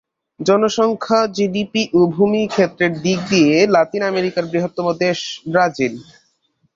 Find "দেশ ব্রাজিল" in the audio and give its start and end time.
5.03-5.93